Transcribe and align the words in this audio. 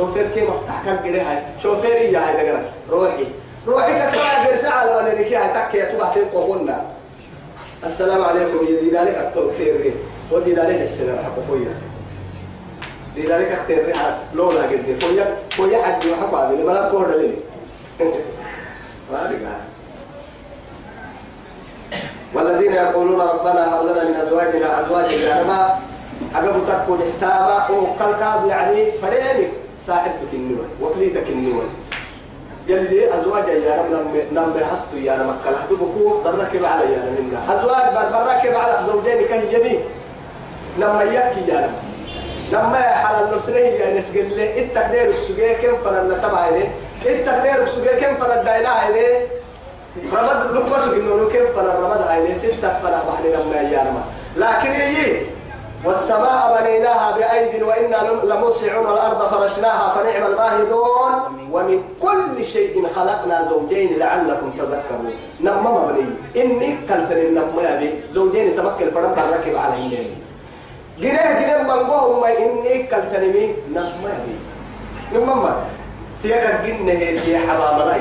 شوفير 0.00 0.26
كيف 0.34 0.50
مفتاح 0.50 0.84
كان 0.84 0.96
قري 0.96 1.20
هاي. 1.20 1.42
شوفير 1.62 1.90
يا 1.90 2.18
هاي 2.18 2.46
دقرا 2.46 2.62
روحي. 2.90 3.26
روحي 3.66 3.92
كتبا 3.92 4.46
غير 4.46 4.56
ساعة 4.56 4.96
ولا 4.96 5.14
نكي 5.14 5.36
هاي. 5.36 5.68
تكي 5.68 5.78
يتبع 5.78 6.12
تلقفونا 6.14 6.86
السلام 7.84 8.24
عليكم. 8.24 8.66
يا 8.66 8.80
دي 8.80 8.90
ذلك 8.90 9.14
أكتب 9.14 9.50
تيري. 9.58 9.94
ودي 10.32 10.54
ذلك 10.54 10.80
السنة 10.80 11.14
رح 11.14 11.28
فويا. 11.48 11.74
دي 13.14 13.22
ذلك 13.22 13.52
أكتب 13.52 13.86
ريحة 13.86 14.18
لولا 14.34 14.62
قد 14.62 14.96
فويا 15.00 15.36
فويا 15.50 15.82
حد 15.82 16.04
يحب 16.04 16.34
عبي 16.34 16.56
لما 16.56 16.72
لا 16.72 16.90
كورد 16.90 17.16
لي. 17.16 17.34
والذين 22.34 22.72
يقولون 22.72 23.20
ربنا 23.20 23.74
هب 23.74 23.86
لنا 23.86 24.04
من 24.04 24.14
أزواجنا 24.14 24.80
ازواجنا 24.80 25.42
ما 25.42 25.78
عقب 26.34 26.66
تكون 26.68 27.00
إحتاما. 27.10 27.66
كاب 28.20 28.46
يعني 28.48 28.90
فرينك 28.92 29.63
صاحبتك 29.86 30.32
النور 30.32 30.64
وكليتك 30.82 31.26
النور 31.28 31.62
يلي 32.68 33.14
أزواج 33.20 33.48
يا 33.48 33.76
رب 33.82 33.90
نم 33.92 34.06
نم 34.32 34.52
بحط 34.52 34.94
يا 34.94 35.12
رب. 35.12 35.34
كل 35.44 35.56
حد 35.56 35.68
بكو 35.70 36.20
بركب 36.24 36.64
على 36.64 36.92
يا 36.92 36.98
رب 37.06 37.24
منها 37.24 37.54
أزواج 37.60 38.12
بركب 38.12 38.54
على 38.54 38.86
زوجين 38.86 39.26
كان 39.28 39.42
يمين 39.52 39.80
لما 40.78 41.02
يكي 41.02 41.50
يا 41.52 41.60
رب. 41.60 41.74
لما 42.52 42.76
حال 42.82 43.24
النسره 43.28 43.58
يا 43.58 43.96
نسجل 43.98 44.36
له 44.36 44.62
التقدير 44.62 45.10
السجيه 45.10 45.52
كم 45.52 45.76
فن 45.84 45.94
النسب 45.98 46.34
عليه 46.34 46.68
التقدير 47.06 47.62
السجيه 47.62 47.90
كم 48.00 48.14
فن 48.14 48.38
الدايلا 48.38 48.68
عليه 48.68 49.26
رمض 50.12 50.52
لقمة 50.56 50.92
إنه 50.96 51.28
كيف 51.32 51.56
فلا 51.56 51.74
رمض 51.74 52.00
هاي 52.08 52.34
ستة 52.34 52.78
فلا 52.82 52.98
بحر 53.08 53.24
لما 53.24 53.56
يارما 53.70 54.02
لكن 54.36 54.70
يجي 54.80 55.22
والسماء 55.86 56.40
بنيناها 56.60 57.16
بأيد 57.16 57.62
وإنا 57.62 57.96
لموسعون 58.24 58.86
الأرض 58.92 59.20
فرشناها 59.28 59.94
فنعم 59.94 60.32
الماهدون. 60.32 61.12
ومن 61.52 61.82
كل 62.02 62.44
شيء 62.44 62.88
خلقنا 62.96 63.48
زوجين 63.50 63.98
لعلكم 63.98 64.50
تذكرون. 64.58 65.12
نما 65.40 65.70
مبني 65.70 66.04
إني 66.36 66.76
كنتن 66.88 67.18
النما 67.18 67.76
بي 67.80 67.90
زوجين 68.12 68.56
تمكن 68.56 68.90
فرم 68.94 69.14
على 69.56 69.76
هنين 69.76 70.16
جنيه 70.98 71.32
جنيه 71.40 71.62
منقوهم 71.62 72.20
ما 72.20 72.38
إني 72.38 72.82
كنتن 72.82 73.22
مي 73.34 73.54
نما 73.70 74.12
بي 74.24 74.34
نما 75.18 75.56
تيكا 76.22 76.66
جنيه 76.66 77.20
تي 77.20 77.38
حمام 77.38 77.80
رأي. 77.88 78.00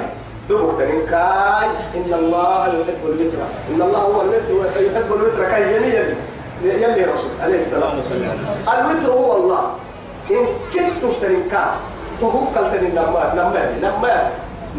دوك 0.49 0.81
كاي. 1.09 1.67
إن 1.95 2.13
الله 2.13 2.67
يحب 2.67 3.01
الوتر 3.05 3.39
إن 3.69 3.81
الله 3.81 3.99
هو 3.99 4.21
الوتر 4.21 4.81
يحب 4.81 5.13
الوتر 5.13 5.43
كاي 5.51 5.75
يلي 5.75 6.15
يلي 6.63 7.03
رسول 7.03 7.31
عليه 7.41 7.59
الصلاة 7.59 7.91
والسلام. 7.95 8.37
الوتر 8.73 9.11
هو 9.11 9.35
الله. 9.37 9.63
إن 10.31 10.45
كنت 10.73 11.03
ترنكا 11.21 11.65
تهوك 12.21 12.55
ترن 12.55 12.91
نما 12.95 13.33
نما 13.35 13.61
نما 13.81 14.29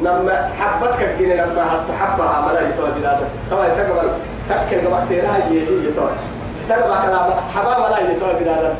نما. 0.03 0.49
حبتك 0.61 1.01
الجنة 1.03 1.35
لما 1.45 1.65
حبها 2.01 2.37
ملا 2.49 2.61
يتوى 2.69 2.91
بلادك 3.01 3.27
طبعا 3.51 3.69
تقبل 3.69 4.09
تكل 4.49 4.87
وقت 4.87 5.11
لها 5.11 5.39
يهي 5.51 5.89
يتوى 5.89 6.11
تقبل 6.69 6.95
كلام 7.07 7.31
حبا 7.55 7.79
ملا 7.79 7.99
يتوى 8.13 8.33
بلادك 8.41 8.77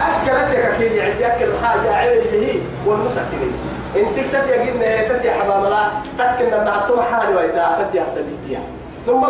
أكلتك 0.00 0.76
كي 0.78 0.96
يعني 0.96 1.26
أكل 1.26 1.48
حاجة 1.64 1.94
عينه 1.94 2.60
والمسكنين 2.86 3.52
انت 3.96 4.16
تتي 4.16 4.52
قلنا 4.52 5.02
تتي 5.08 5.30
حبام 5.30 5.64
لا 5.64 5.88
تكن 6.18 6.44
لما 6.44 6.70
عطوا 6.70 7.02
حالي 7.02 7.36
ويتا 7.36 7.78
تتي 7.82 8.00
حسديتيا 8.00 8.60
ثم 9.06 9.20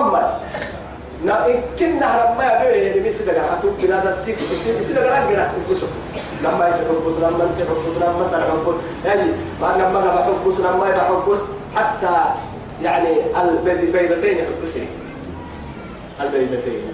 نا 1.25 1.47
كنا 1.79 2.25
رما 2.25 2.65
بيه 2.65 2.91
اللي 2.91 3.01
بيسي 3.01 3.25
دغا 3.25 3.41
عطوا 3.41 3.71
بلاد 3.83 4.25
تيك 4.25 4.39
بيسي 4.51 4.73
بيسي 4.77 4.93
دغا 4.95 5.25
رغنا 5.25 5.53
بوسو 5.69 5.87
لما 6.45 6.69
يتحبس 6.69 7.17
لما 7.21 7.45
انت 7.45 7.59
تحبس 7.63 7.97
لما 8.01 8.29
سر 8.31 8.43
حبس 8.51 8.75
يعني 9.05 9.31
ما 9.61 9.67
لما 9.67 10.01
غا 10.01 10.25
حبس 10.25 10.61
لما 10.61 10.89
يحبس 10.89 11.39
حتى 11.77 12.25
يعني 12.83 13.09
البيضتين 13.43 14.39
يحبسين 14.39 14.89
البيضتين 16.21 16.93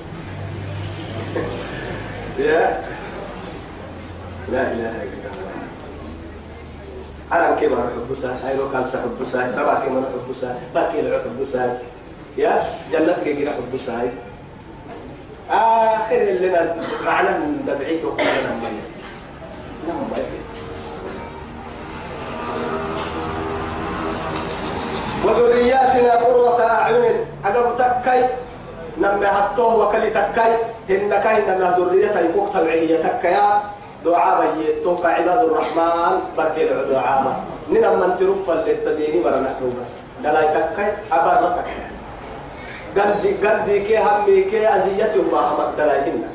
يا 2.38 2.82
لا 4.52 4.62
اله 4.72 4.90
الا 5.02 5.28
الله 5.32 5.56
أنا 7.32 7.60
كبر 7.60 7.76
حبسها 7.76 8.36
هاي 8.44 8.56
لو 8.56 8.70
كان 8.72 8.84
حبسها 8.84 9.62
ربع 9.62 9.74
كمان 9.74 10.04
حبسها 10.04 10.58
باقي 10.74 11.02
له 11.02 11.20
حبسها 11.24 11.78
يا 12.36 12.64
جنة 12.92 13.16
كي 13.24 13.50
حبسها 13.50 14.00
هاي 14.00 14.10
آخر 15.50 16.16
اللي 16.16 16.48
لنا 16.48 16.76
معنى 17.06 17.28
دبعيته 17.66 18.08
وقالنا 18.08 18.54
مبين 18.56 18.80
نعم 19.88 20.26
وذرياتنا 25.24 26.12
قرة 26.14 26.60
أعين. 26.62 27.16
أقب 27.44 27.78
تكي 27.78 28.28
نمي 28.98 29.26
هتوه 29.26 29.88
وكلي 29.88 30.10
تكي 30.10 30.56
إنك 30.90 31.26
إنما 31.26 31.76
ذريتي 31.78 32.28
كوك 32.34 32.54
تبعية 32.54 33.02
تكيا 33.02 33.62
دعاء 34.04 34.54
توقع 34.84 35.08
عباد 35.08 35.44
الرحمن. 35.44 36.20
بركي 36.38 36.64
دعاء. 36.90 37.44
ننا 37.70 37.90
من 37.90 38.16
ترفع 38.20 38.54
للتديني 38.54 39.24
مرة 39.24 39.40
نحن 39.40 39.74
بس. 39.80 39.90
دلا 40.22 40.40
يتكي 40.40 40.86
أبر 41.12 41.46
رتك 41.46 41.68
قدي 42.96 43.30
قدي 43.46 43.80
كي 43.80 43.98
همي 43.98 44.42
كي 44.42 44.76
أزية 44.76 45.14
الله 45.14 45.46
مك 45.58 45.78
دلا 45.78 45.96
يهنا 45.96 46.28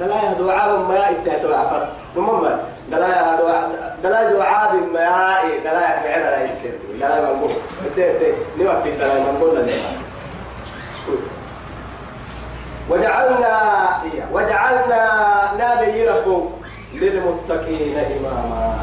دلا 0.00 0.14
يا 0.14 0.32
دعاء 0.32 0.78
ما 0.88 1.08
يتهت 1.08 1.44
وعفر 1.44 1.88
نمم 2.16 2.48
دلا 2.90 3.08
يا 3.08 3.36
دعاء 3.40 3.96
دلا 4.02 4.32
دعاء 4.32 4.76
بما 4.76 5.00
يا 5.00 5.58
دلا 5.64 5.80
يا 5.80 6.02
كعنا 6.02 6.30
لا 6.30 6.44
يصير 6.44 6.72
دلا 7.00 7.20
ما 7.20 7.32
نقول. 7.32 7.50
تي 7.96 8.18
تي 8.18 8.32
نوقت 8.58 8.86
دلا 8.86 9.14
ما 9.14 9.32
نقول 9.32 9.54
له 9.56 9.72
وجعلنا 12.90 13.56
وجعلنا 14.32 15.02
نبي 15.58 16.08
ربهم 16.08 16.50
للمتقين 16.94 17.98
إماما. 17.98 18.74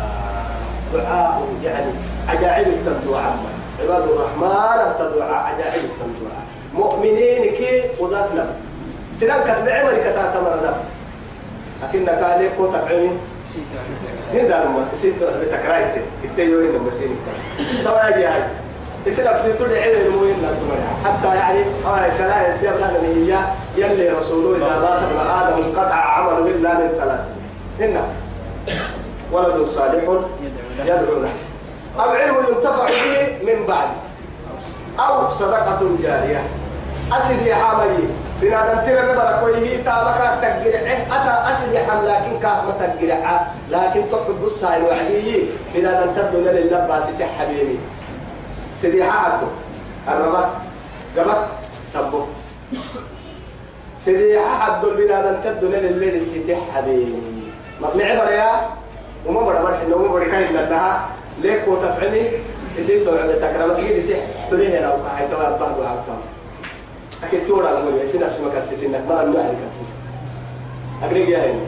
دعاء 0.93 1.47
يعني 1.63 1.91
عجائب 2.29 2.67
التدعاء. 2.67 3.37
عباد 3.83 4.03
الرحمن 4.03 4.79
التدعاء 4.87 5.43
عجائب 5.45 5.83
التدعاء. 5.83 6.38
مؤمنين 6.73 7.55
كي 7.55 7.83
وذاتنا 7.99 8.45
سنان 9.13 9.41
كتب 9.43 9.69
عمل 9.69 9.97
كتا 9.97 10.33
تمرنا 10.33 10.77
لكن 11.83 12.09
قال 12.09 12.45
لك 12.45 12.51
تفعلين 12.73 13.17
هنا 14.33 14.47
لما 14.47 14.87
سيتو 14.95 15.25
بتكرايت 15.41 16.03
التيو 16.23 16.59
هنا 16.59 16.79
مسين 16.79 17.17
طبعا 17.85 18.09
يا 18.09 18.35
هاي 18.35 18.43
يصير 19.05 19.31
نفسي 19.31 19.53
تدعي 19.53 19.83
علم 19.83 20.05
المؤمن 20.05 20.97
حتى 21.05 21.35
يعني 21.35 21.59
هاي 21.85 22.11
كلام 22.17 22.57
يبلغ 22.61 22.99
هي 23.05 23.37
يلي 23.77 24.09
رسوله 24.09 24.57
إذا 24.57 24.79
مات 24.79 25.01
ابن 25.03 25.29
آدم 25.29 25.63
انقطع 25.63 25.95
عمله 25.95 26.47
إلا 26.47 26.73
من 26.73 26.87
ثلاث 26.99 27.29
هنا. 27.79 28.03
ولد 29.31 29.67
صالح 29.67 30.03
يدعو 30.85 31.19
له. 31.21 31.29
أو 31.99 32.09
علم 32.09 32.35
ينتفع 32.49 32.85
به 32.85 33.53
من 33.53 33.65
بعد. 33.65 33.87
أو 34.99 35.29
صدقة 35.29 35.81
جارية. 36.03 36.43
أسد 37.11 37.41
يا 37.45 37.55
حامي 37.55 38.05
بنادم 38.41 38.79
ترى 38.85 39.01
نبرك 39.01 39.43
ويه 39.43 39.83
تابك 39.83 40.19
تقرع 40.41 40.85
أتى 41.15 41.33
أسد 41.51 41.73
يا 41.73 41.81
حام 41.87 42.05
لكن 42.05 42.39
كاف 42.43 42.59
ما 42.67 42.73
تقرع 42.79 43.47
لكن 43.71 44.01
تقعد 44.11 44.35
بصاي 44.43 44.81
وعدي 44.83 45.45
بنادم 45.75 46.13
تبدو 46.13 46.37
للباس 46.37 47.07
حبيبي. 47.39 47.79
سيدي 48.81 49.03
حاكو 49.03 49.47
الربط 50.07 50.49
قبط 51.17 51.41
سبو. 51.93 52.21
سيدي 54.05 54.39
حد 54.39 54.85
بنادم 54.85 55.35
تبدو 55.43 55.67
للباس 55.67 56.21
السيدي 56.21 56.55
حبيبي. 56.75 57.21
مبني 57.81 58.03
عبر 58.03 58.31
يا؟ 58.31 58.51
وما 59.25 59.41
بڑا 59.41 59.59
بڑا 59.61 59.75
حلو 59.77 59.95
وما 59.99 60.11
بڑا 60.11 60.25
كاين 60.31 60.53
لها 60.53 61.09
ليك 61.41 61.67
وتفعلي 61.67 62.23
يصير 62.77 63.05
تقول 63.05 63.41
تكرم 63.41 63.69
مسجد 63.69 63.89
يصير 63.89 64.17
تليه 64.51 64.79
لو 64.79 64.91
كاي 64.91 65.27
توا 65.31 65.57
بعض 65.57 65.79
وعكم 65.79 66.19
أكيد 67.23 67.47
تورا 67.47 67.69
لما 67.71 68.01
يصير 68.03 68.25
نفس 68.25 68.39
ما 68.39 68.49
كسيت 68.55 68.83
إنك 68.83 69.03
ما 69.09 69.13
لم 69.13 69.33
يعرف 69.33 69.55
كسيت. 69.55 69.89
أقريك 71.03 71.29
يا 71.29 71.45
هني 71.51 71.59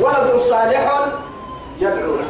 ولد 0.00 0.40
صالح 0.40 1.00
يدعو 1.80 2.16
له 2.16 2.24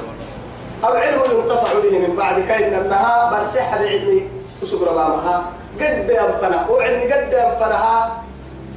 أو 0.85 0.93
علم 0.93 1.21
ينتفع 1.39 1.73
به 1.83 1.99
من 1.99 2.17
بعد 2.17 2.41
كاين 2.41 2.75
أنها 2.75 3.31
برسحة 3.31 3.79
بعلمي 3.79 4.29
وسكر 4.63 4.85
بامها 4.93 5.45
قد 5.81 6.11
ينفنها 6.11 6.69
وعلمي 6.71 7.13
قد 7.13 7.33
ينفنها 7.33 8.23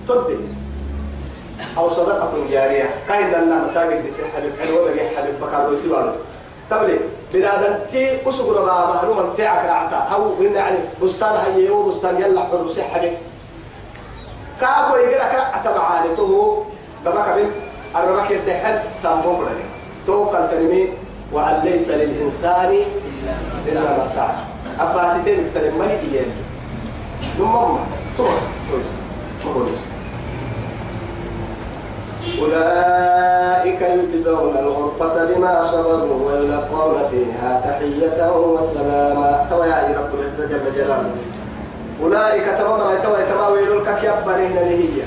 تدي 0.07 0.37
أو 1.77 1.89
صدقة 1.89 2.31
جارية. 2.51 2.89
كاين 3.07 3.27
لنا 3.27 3.63
مساجد 3.63 4.07
بسي 4.07 4.21
حبيب 4.37 4.51
حلوة 4.61 4.85
بقي 4.85 5.09
حبيب 5.17 5.39
بكار 5.41 5.69
ويتبارو 5.69 6.11
تبلي 6.69 6.99
بنادم 7.35 7.75
تي 7.91 8.29
أسقر 8.29 8.65
ما 8.65 8.93
معلومة 8.93 9.33
في 9.33 9.45
عكر 9.45 9.69
عتا 9.69 9.95
أو 9.95 10.43
يعني 10.43 10.77
بستان 11.03 11.35
هي 11.55 11.69
هو 11.69 11.83
بستان 11.83 12.21
يلا 12.21 12.43
حروسي 12.43 12.83
حبيب 12.83 13.13
كاكو 14.61 14.95
يقول 14.95 15.11
لك 15.11 15.35
عتا 15.53 15.77
معاني 15.77 16.15
تو 16.15 16.63
دبك 17.05 17.29
بين 17.35 17.51
الربك 17.95 18.31
الدحل 18.31 18.79
سامو 19.01 19.35
برني 19.35 19.65
تو 20.07 20.23
قال 20.23 20.51
تنمي 20.51 20.89
أن 21.35 21.61
ليس 21.63 21.89
للإنسان 21.89 22.77
إلا 23.67 23.97
ما 23.97 24.05
سعى 24.05 24.35
أبا 24.79 25.13
سيدين 25.13 25.47
سلم 25.47 25.79
ملك 25.79 26.01
إيان 26.11 26.31
نمم. 27.39 27.77
تو 28.17 28.27
توس 28.71 28.91
مقولش 29.45 29.94
أولئك 32.41 33.81
يجزون 33.81 34.57
الغرفة 34.57 35.25
بما 35.25 35.65
صبروا 35.65 36.31
ويلقون 36.31 36.95
فيها 37.11 37.61
تحية 37.65 38.31
وسلاما. 38.37 39.47
توا 39.49 39.65
يا 39.65 39.97
رب 39.99 40.19
العزة 40.19 40.45
جل 40.45 40.75
جلاله. 40.75 41.11
أولئك 42.03 42.45
تمام 42.59 42.79
توا 43.03 43.19
توا 43.31 43.47
ويلك 43.47 43.87
كيبرهن 44.01 44.57
هي. 44.57 44.97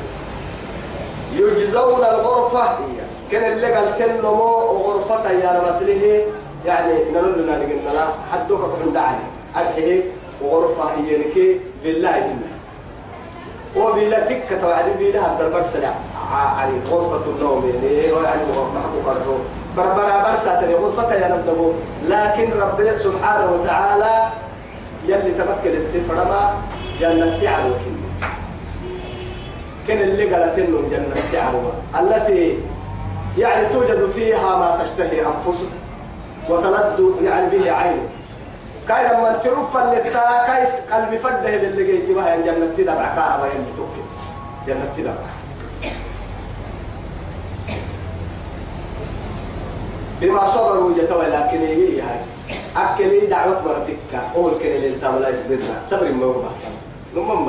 يجزون 1.37 2.05
الغرفة. 2.05 2.63
هي 2.63 2.99
كان 3.31 3.53
اللي 3.53 3.73
قال 3.75 3.99
تنمو 3.99 4.59
غرفة 4.87 5.31
يا 5.31 5.63
رسله 5.69 6.23
يعني 6.67 6.93
نقول 7.13 7.43
لنا 7.43 7.57
نقول 7.57 7.79
حدوك 8.33 8.61
عند 8.87 8.97
علي 8.97 9.27
أرحيه 9.57 10.03
وغرفة 10.43 10.85
هي 10.85 11.17
لك 11.17 11.61
بالله 11.85 12.35
وبلا 13.77 14.21
تكة 14.21 14.61
توعد 14.61 14.85
هذا 15.17 15.47
البرسل 15.47 15.85
علي 16.33 16.81
غرفة 16.91 17.31
النوم 17.31 17.73
يعني 17.75 17.97
يعني 17.97 18.43
محبوب 18.77 19.17
الروح 19.17 19.39
بربرا 19.77 20.23
برسا 20.23 20.61
تري 20.61 20.75
غرفة 20.75 21.15
يا 21.15 21.29
نبدو 21.29 21.73
لكن 22.09 22.61
ربنا 22.61 22.97
سبحانه 22.99 23.53
وتعالى 23.53 24.29
يلي 25.09 25.31
تمكن 25.31 25.77
التفرما 25.77 26.55
جنة 27.01 27.39
تعالوا 27.43 27.77
كان 29.89 29.99
اللي 29.99 30.35
قالت 30.35 30.59
إنه 30.59 30.79
جنة 30.91 31.23
تعالوا 31.33 31.61
التي 32.01 32.59
يعني 33.39 33.69
توجد 33.69 34.11
فيها 34.15 34.57
ما 34.57 34.85
تشتهي 34.85 35.21
أنفسك 35.21 35.69
وتلذ 36.49 37.25
يعني 37.25 37.59
به 37.59 37.73
عينك 37.73 38.18
كاي 38.89 39.05
لما 39.05 39.41
تروف 39.45 39.77
اللي 39.77 40.03
كايس 40.47 40.71
قلبي 40.93 41.19
فده 41.19 41.55
اللي 41.55 41.85
جيت 41.85 42.11
بها 42.11 42.37
جنة 42.37 42.71
تدبع 42.77 43.15
كعبة 43.17 43.45
اللي 43.45 43.73
توكل 43.77 44.05
جنة 44.67 44.93
تدبع. 44.97 45.29
بما 50.21 50.47
صبروا 50.47 50.95
جتوا 50.95 51.25
لكن 51.25 51.59
هي 51.59 52.01
هاي. 52.01 52.19
أكلي 52.77 53.27
دعوة 53.27 53.63
مرتك 53.65 54.23
أول 54.37 54.53
كن 54.53 54.67
اللي 54.67 54.95
تاملا 55.01 55.29
يصبرنا. 55.29 55.83
صبر 55.87 56.13
ما 56.13 56.27
هو 56.27 56.33
بحث 56.33 56.53
نمم 57.17 57.49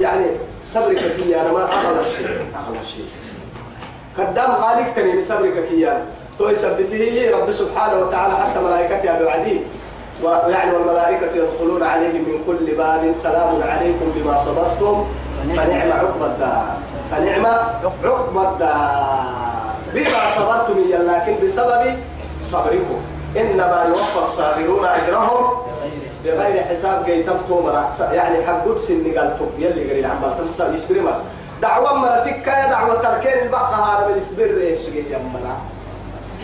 يعني 0.00 0.26
صبرك 0.64 0.98
كي 0.98 1.40
أنا 1.40 1.52
ما 1.52 1.64
أغلى 1.64 2.04
شيء 2.16 2.26
أغلى 2.26 2.86
شيء 2.94 3.06
قدام 4.18 4.56
خالق 4.56 4.94
تاني 4.94 5.22
صبرك 5.22 5.68
كي 5.68 5.90
أنا 5.90 6.02
تو 6.38 6.48
يثبته 6.48 7.30
رب 7.30 7.52
سبحانه 7.52 7.96
وتعالى 7.96 8.36
حتى 8.36 8.60
ملائكته 8.60 9.24
بعدين 9.24 9.64
ويعني 10.22 10.72
والملائكة 10.72 11.32
يدخلون 11.34 11.82
عليه 11.82 12.18
من 12.18 12.42
كل 12.46 12.76
باب. 12.76 13.14
سلام 13.22 13.62
عليكم 13.62 14.06
بما 14.16 14.38
صبرتم. 14.44 15.06
فنعم 15.56 15.92
عقب 15.92 16.22
الدار. 16.22 16.76
فنعم 17.10 17.46
عقب 18.04 18.38
الدار. 18.38 19.74
بما 19.94 20.20
صبرتم 20.36 20.78
لكن 20.90 21.34
بسبب 21.44 21.96
صبركم. 22.50 23.00
إنما 23.36 23.84
يوفى 23.88 24.18
الصابرون 24.18 24.84
أجرهم 24.86 25.44
بغير 26.24 26.62
حساب. 26.62 27.06
جاي 27.06 27.22
تمتو 27.22 27.70
يعني 28.12 28.46
حقود 28.46 28.78
سن 28.80 29.04
قالتم 29.18 29.46
يلي 29.58 29.90
قريل 29.90 30.06
عمال 30.06 30.38
تمسا 30.38 30.74
يسبري 30.74 31.00
مر 31.00 31.20
دعوة 31.62 31.94
مرتك 31.94 32.46
يا 32.46 32.70
دعوة 32.70 32.94
تركين. 32.94 33.42
البخة 33.42 33.76
هذا 33.84 34.08
من 34.08 34.18
يسبر. 34.18 34.76
سجي 34.76 35.04
يمنا؟ 35.12 35.54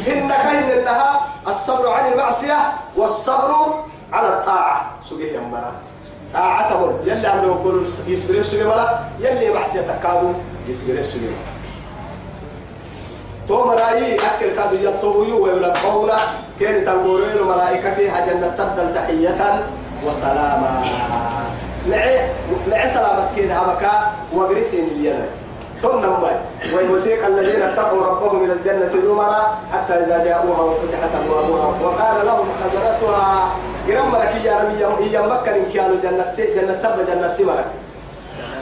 إن 0.08 0.28
كهن 0.28 0.70
إنها 0.78 1.20
الصبر 1.48 1.88
عن 1.88 2.12
المعصية 2.12 2.58
والصبر 2.96 3.54
على 4.12 4.28
الطاعة. 4.28 4.90
سجي 5.10 5.34
يمنا 5.34 5.72
طاعة 6.34 6.70
تقول 6.70 6.92
يلي 7.04 7.26
عملوا 7.26 7.54
يقولوا 7.54 7.84
يسبر 8.06 8.42
سجي 8.42 8.64
ملا 8.64 8.98
يلي 9.20 9.54
معصية 9.54 9.80
تكادوا 9.80 10.32
يسبر 10.68 11.02
سجي 11.02 11.18
ملا 11.26 11.54
تو 13.48 13.64
مرايي 13.64 14.14
أكل 14.16 14.54
كادوا 14.56 14.78
يطوي 14.78 15.32
ويلقون 15.32 16.10
كان 16.60 16.84
تنقولون 16.84 17.30
الملائكة 17.30 17.94
فيها 17.94 18.26
جنة 18.26 18.48
تبدل 18.58 18.94
تحية 18.94 19.64
وسلاما. 20.04 20.84
مع 21.88 21.96
مع 22.70 22.86
سلامة 22.86 23.28
كده 23.36 23.54
هبكا 23.54 24.12
وقرسين 24.34 24.84
الينا 24.84 25.26
ثم 25.84 25.98
نمي 25.98 26.36
ويوسيق 26.74 27.26
الذين 27.26 27.62
اتقوا 27.62 28.06
ربهم 28.06 28.44
إلى 28.44 28.52
الجنة 28.52 29.02
زمرا 29.04 29.58
حتى 29.72 29.94
إذا 29.94 30.24
جاءوها 30.24 30.60
وفتحت 30.60 31.10
أبوابها. 31.24 31.66
وقال 31.82 32.26
لهم 32.26 32.46
خزنتها 32.60 33.48
قرم 33.88 34.08
مرك 34.12 34.32
يا 34.44 34.58
ربي 34.60 35.04
هي 35.04 35.22
مكة 35.22 35.56
إن 35.56 35.64
كانوا 35.74 35.96
جنة 36.02 36.34
جنة 36.36 36.72
تب 36.82 37.06
جنة 37.06 37.36
مرك 37.52 37.64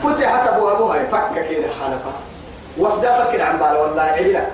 فتحت 0.02 0.48
أبوابها. 0.48 0.98
فك 1.12 1.34
كده 1.50 1.68
حنفة 1.80 2.12
وفدا 2.78 3.24
فكر 3.24 3.42
عن 3.42 3.58
بال 3.58 3.76
والله 3.76 4.02
عبنا 4.02 4.46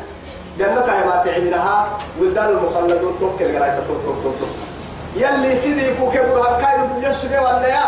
جنتها 0.58 1.06
ما 1.06 1.22
تعبناها 1.24 1.88
ولدان 2.20 2.48
المخلدون 2.48 3.16
توكل 3.20 3.56
قراية 3.56 3.78
توك 3.88 3.98
توك 4.04 4.16
توك 4.22 4.34
توك. 4.40 4.48
يلي 5.16 5.54
سيدي 5.54 5.94
فوق 5.94 6.12
برها 6.12 6.60
كايو 6.62 7.10
يسوع 7.10 7.40
ولا 7.40 7.66
يا. 7.68 7.84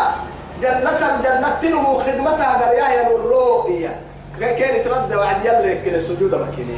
جنة 0.61 1.21
جنة 1.23 1.99
خدمتها 2.05 2.65
قريا 2.65 2.87
يا 2.89 3.07
الرؤية 3.15 4.10
كان 4.49 4.83
ترد 4.83 5.13
وعد 5.13 5.45
يلي 5.45 5.81
كده 5.85 5.99
سجود 5.99 6.35
مكيني 6.35 6.77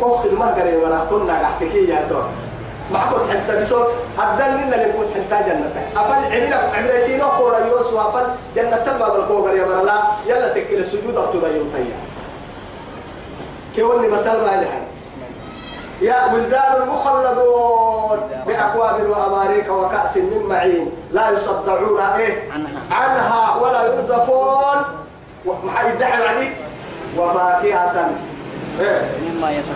كو 0.00 0.16
خدمة 0.16 0.50
قريا 0.50 0.76
ولا 0.76 1.00
تنا 1.10 1.38
قحتكي 1.42 1.88
يا 1.88 2.06
ترى. 2.10 2.28
معكم 2.92 3.18
حتى 3.30 3.60
بصوت 3.60 3.86
أبدل 4.18 4.52
منا 4.52 4.74
اللي 4.74 4.92
كنت 4.92 5.10
حتى 5.14 5.50
جنة 5.50 5.72
أفل 5.96 6.34
عملنا 6.34 6.56
عملتين 6.56 7.20
وقورا 7.22 7.58
يوسف 7.58 7.96
أفل 7.96 8.26
جنة 8.56 8.76
تلبى 8.76 8.98
بالقوة 8.98 9.50
قريا 9.50 9.66
مرلا. 9.66 10.02
يلا 10.26 10.48
تكل 10.48 10.78
السجود 10.78 11.16
أبتبا 11.16 11.48
يوتيا 11.48 11.96
كوني 13.76 14.08
مسألة 14.08 14.44
ما 14.44 14.50
لها 14.60 14.80
يا 16.00 16.26
بلدان 16.32 16.82
المخلدون 16.82 18.20
بأكواب 18.46 19.10
وأماريك 19.10 19.68
وكأس 19.68 20.16
من 20.16 20.46
معين 20.48 20.90
لا 21.12 21.30
يصدعون 21.30 22.00
إيه؟ 22.00 22.50
عنها 22.90 23.56
ولا 23.56 23.94
ينزفون. 23.94 25.03
محمد 25.46 25.98
دحم 25.98 26.22
عليك 26.22 26.56
وفاكهة 27.18 28.10
إيه. 28.80 29.02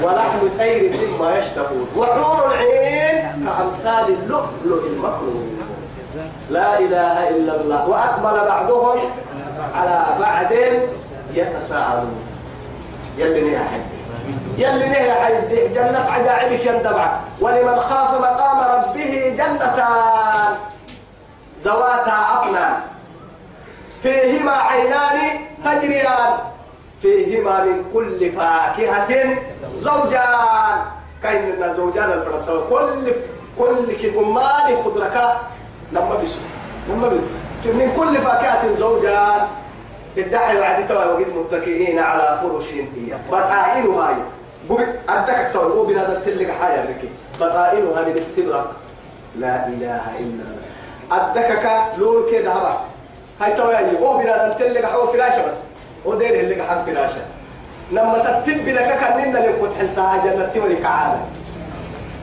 ولحم 0.02 0.38
طير 0.58 0.92
مما 0.96 1.38
يشتهون. 1.38 1.88
وحور 1.96 2.54
العين 2.54 3.46
كأمثال 3.46 4.06
اللؤلؤ 4.08 4.86
المكنون 4.86 5.58
لا 6.50 6.78
إله 6.78 7.28
إلا 7.28 7.60
الله. 7.60 7.88
وأقبل 7.88 8.48
بعضهم 8.48 8.98
على 9.74 10.04
بعد 10.20 10.52
يتساءلون. 11.34 12.20
يلي 13.18 13.52
يا 13.52 13.58
حد. 13.58 13.86
يلي 14.58 14.88
نهي 14.88 15.12
حد. 15.12 15.48
جنة 15.74 16.06
عجائبك 16.10 16.66
يندبع 16.66 17.12
ولمن 17.40 17.80
خاف 17.80 18.20
مقام 18.20 18.58
ربه 18.58 19.34
جنتان. 19.38 20.52
ذواتا 21.64 22.16
أقنان. 22.34 22.80
فيهما 24.02 24.52
عينان 24.52 25.18
تجريان. 25.64 26.32
فيهما 27.02 27.64
من 27.64 27.84
كل 27.94 28.32
فاكهة 28.32 29.38
زوجان. 29.76 30.78
كاين 31.22 31.74
زوجان 31.76 32.12
الفرطة 32.12 32.66
كل 32.70 33.12
كل 33.58 33.92
كبمان 34.02 34.76
خضرك. 34.84 35.16
لما 35.92 36.14
بسو 36.14 36.38
لما 36.88 37.08
بسو 37.08 37.72
من 37.72 37.92
كل 37.96 38.20
فاكهة 38.20 38.74
زوجان. 38.74 39.40
الدعي 40.18 40.60
وعد 40.60 40.88
توا 40.88 41.04
وقت 41.04 41.26
متكئين 41.26 41.98
على 41.98 42.40
فرش 42.42 42.72
هي. 42.72 43.14
بطائنها 43.30 44.16
أدك 45.08 45.50
توا 45.52 45.62
هو 45.62 45.84
بنادم 45.86 46.22
تلقى 46.22 46.52
حاجة 46.52 46.80
ركي 46.80 47.08
بطائنها 47.40 48.02
من 48.02 48.14
استبرق 48.18 48.76
لا 49.38 49.66
إله 49.66 50.02
إلا 50.18 50.42
الله. 50.46 50.68
أدك 51.12 51.64
لون 51.98 52.30
كده 52.32 52.52
هبا 52.52 52.80
هاي 53.40 53.52
توا 53.52 53.72
يعني 53.72 53.98
هو 54.00 54.18
بنادم 54.18 54.58
تلقى 54.58 54.86
حو 54.86 55.06
فراشة 55.06 55.48
بس. 55.48 55.56
هو 56.06 56.14
دير 56.14 56.40
اللي 56.40 56.62
حم 56.62 56.84
فراشة 56.86 57.20
لما 57.92 58.18
تتب 58.18 58.68
لك 58.68 58.98
اللي 59.36 59.52
كنت 59.52 59.70
حلتها 59.78 60.16
جنة 60.24 60.46
تملك 60.46 60.86
عالم 60.86 61.20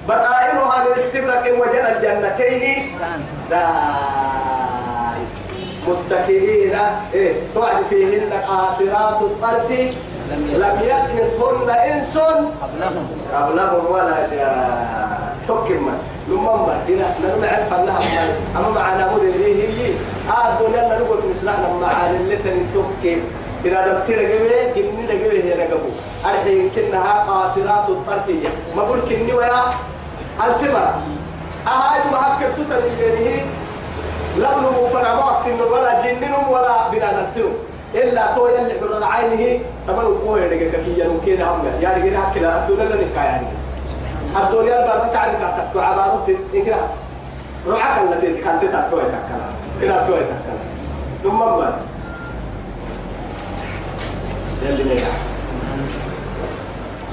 بطائنها 0.08 0.86
من 0.86 0.94
استبرق 0.98 1.44
وجنى 1.60 1.92
الجنتين 1.98 2.98
داي 3.50 3.60
متكئين 5.88 6.76
إيه 7.14 7.34
توعد 7.54 7.86
فيهن 7.90 8.34
قاصرات 8.48 9.22
الطرف. 9.22 9.72
لم 10.32 10.80
يطمثهن 10.84 11.70
إنس 11.70 12.18
قبلهم 12.18 13.08
قبلهم 13.34 13.92
ولا 13.94 14.28
جاء. 14.32 15.36
تكمل 15.48 15.98
لمما 16.28 16.80
هنا 16.88 17.06
نرمع 17.24 17.48
عرف 17.48 17.74
أنها 17.74 18.00
أما 18.58 18.70
معنا 18.70 19.14
مديري 19.14 19.96
هي 20.28 20.32
آه 20.32 20.60
الدنيا 20.60 21.00
نقول 21.00 21.18
مثلنا 21.30 21.70
معنا 21.82 22.10
اللي 22.10 22.36
تنتوكي 22.36 23.22
إذا 23.66 23.88
دمت 23.88 24.10
لقبه 24.10 24.74
كني 24.76 25.06
لقبه 25.08 25.44
هي 25.44 25.54
لقبه 25.54 25.90
الحين 26.26 26.70
كنها 26.76 27.24
قاصرات 27.24 27.90
الطرفية 27.90 28.50
ما 28.76 28.84
بقول 28.84 29.00
كني 29.10 29.34
ويا 29.34 29.64
الفمر 30.46 30.94
أهاي 31.68 32.12
ما 32.12 32.18
هكذا 32.38 32.52
تتنينه 32.58 33.42
لم 34.38 34.56
نمفر 34.66 35.18
وقت 35.18 35.72
ولا 35.72 36.02
جنن 36.04 36.34
ولا 36.50 36.90
بنادتهم 36.92 37.54
إلا 37.96 38.36
تو 38.36 38.48
يلي 38.48 38.74
حر 38.80 38.98
العينه 38.98 39.60
تمام 39.88 40.06
قوي 40.06 40.42
يدك 40.42 40.72
كي 40.86 41.00
يمكن 41.00 41.42
هم 41.42 41.66
يعني 41.82 42.10
كده 42.10 42.20
كده 42.36 42.58
الدنيا 42.58 42.84
الذي 42.84 43.06
يعني 43.16 43.48
الدنيا 44.44 44.76
البرد 44.84 45.12
تعرف 45.14 45.36
كتب 45.36 45.80
عبارة 45.80 46.28
إنكرا 46.56 46.90
رعاك 47.68 48.04
التي 48.04 48.42
كانت 48.42 48.62
تتكوي 48.64 49.02
تكلا 49.02 49.65
تكوي 49.82 50.20
تكلا 50.20 50.58
ثم 51.24 51.40
ما 51.40 51.80
يلي 54.64 55.00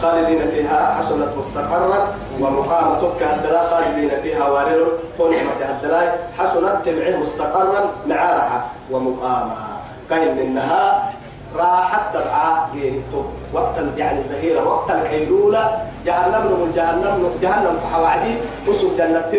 خالدين 0.02 0.50
فيها 0.50 0.95
حسنت 0.99 1.28
مستقرا 1.38 2.09
ومقامتك 2.40 3.23
هدلا 3.23 3.71
خالدين 3.71 4.11
فيها 4.23 4.49
وارل 4.49 4.87
قنمة 5.19 5.61
هدلا 5.62 6.12
حسنت 6.38 6.76
تبعه 6.87 7.16
مستقرا 7.16 7.81
معارها 8.07 8.64
ومقامها. 8.90 9.69
كاين 10.11 10.37
منها 10.37 11.12
راحت 11.57 12.14
تبعا 12.14 12.69
جينتو 12.75 13.23
وقت 13.52 13.76
يعني 13.97 14.19
الظهيرة 14.19 14.69
وقت 14.69 14.90
الكيلولة. 14.90 15.87
جهنم 16.07 16.73
جهنم 16.76 17.31
جهنم 17.42 17.78
فحوادي 17.83 18.35
وسود 18.69 18.97
جنة 18.97 19.33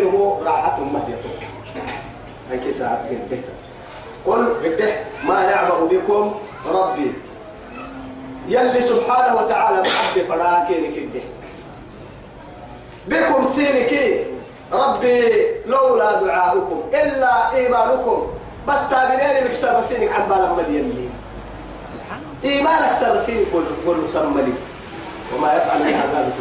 راحت 0.44 0.78
هاي 2.54 2.60
كيسا 2.60 3.08
قل 4.26 4.54
بدح 4.62 5.04
ما 5.26 5.42
يعبأ 5.42 5.84
بكم؟ 5.90 6.34
ربي. 6.70 7.12
يلي 8.48 8.80
سبحانه 8.80 9.36
وتعالى 9.36 9.80
محب 9.80 10.22
فراكين 10.28 10.94
كده 10.94 11.22
بكم 13.06 13.48
سينك؟ 13.48 13.92
ربي 14.72 15.46
لولا 15.66 16.20
دعاؤكم 16.20 16.82
إلا 16.94 17.52
إيمانكم. 17.54 18.26
بس 18.68 18.80
تابنين 18.90 19.44
مكسر 19.44 19.82
سينك 19.82 20.12
عن 20.12 20.28
بالا 20.28 20.52
مليان 20.52 21.10
إيمانك 22.44 22.92
سر 22.92 23.22
سينك 23.26 23.46
قول 23.86 24.08
سملي 24.08 24.52
وما 25.36 25.52
يفعل 25.54 25.82
هذا 25.82 26.32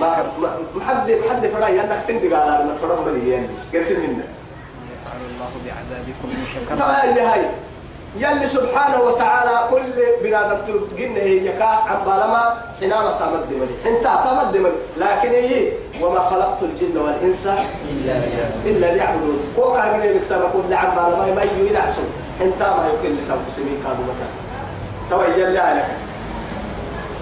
ما 0.00 0.26
محد 0.74 1.10
محد 1.26 1.46
فراي 1.46 1.80
أنك 1.80 2.02
سند 2.06 2.20
قال 2.20 2.34
أنا 2.34 2.74
فرام 2.82 3.08
مليان 3.08 3.48
قرسل 3.74 4.00
يفعل 4.00 4.37
الله 5.48 5.60
بعذابكم 5.64 6.28
إن 6.30 6.44
شكرتم. 6.54 6.76
طبعا 6.76 7.32
هاي. 7.34 7.44
يلي 8.18 8.48
سبحانه 8.48 9.00
وتعالى 9.00 9.68
كل 9.70 9.82
بنادم 10.22 10.58
تلقين 10.66 11.16
هي 11.16 11.46
يكا 11.46 11.64
عن 11.64 11.98
بالما 12.06 12.54
حينما 12.80 13.10
تمد 13.20 13.48
ملي 13.60 13.76
انت 13.86 14.04
تمد 14.24 14.56
ملي 14.56 14.72
لكن 14.96 15.28
هي 15.28 15.68
وما 16.02 16.20
خلقت 16.20 16.62
الجن 16.62 16.96
والإنس 16.96 17.48
إلا 18.66 18.86
ليعبدون. 18.94 19.38
يقول 19.58 20.16
لك 20.16 20.22
سنه 20.22 20.48
كل 20.52 20.74
عن 20.74 20.90
بالما 20.96 21.34
ما 21.34 21.42
يجي 21.42 21.78
انت 22.40 22.62
ما 22.62 22.90
يمكن 22.90 23.14
لك 23.16 23.38
سنين 23.56 23.78
كانوا 23.84 24.04
مكان 24.08 24.32
تو 25.10 25.40
يلي 25.40 25.58
عليك 25.58 25.84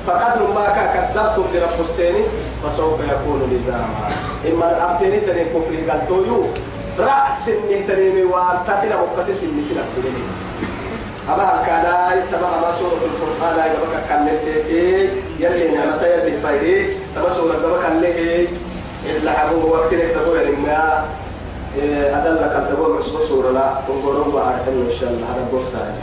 فقدر 0.07 0.47
ما 0.55 0.67
كذبتم 0.69 1.45
برب 1.53 1.81
السين 1.81 2.25
فسوف 2.63 3.01
يكون 3.01 3.41
لزاما 3.53 4.09
إما 4.49 4.93
ابتني 4.93 5.21
تنين 5.21 5.47
كفر 5.47 5.91
قال 5.91 6.09
تويو. 6.09 6.47
رأس 6.99 7.49
النهتريمي 7.49 8.23
وانتسنا 8.25 8.97
مقتسم 8.97 9.47
نسنا 9.61 9.83
كلني 9.97 10.25
أما 11.29 11.63
كان 11.67 11.85
تبع 12.33 12.51
ما 12.61 12.73
سورة 12.79 13.01
القرآن 13.05 13.57
بقى 13.57 14.01
كان 14.09 14.27
لتي 14.27 15.09
يلي 15.41 15.77
نعمة 15.77 16.03
يلي 16.03 16.39
فايدي. 16.41 16.95
تبع 17.17 17.29
سورة 17.29 17.59
بقى 17.63 17.83
كان 17.83 18.01
لتي 18.01 18.49
لعبوا 19.25 19.65
وقتنا 19.65 20.13
تبوا 20.13 20.39
لما 20.39 21.05
أدلك 22.13 22.69
تبوا 22.71 22.99
مش 22.99 23.07
بسورة 23.09 23.51
لا 23.51 23.75
تنقلوا 23.89 24.33
بعد 24.35 24.69
إن 24.69 24.93
شاء 25.01 25.11
الله. 25.11 25.27
هذا 25.27 25.49
بوسا 25.53 25.95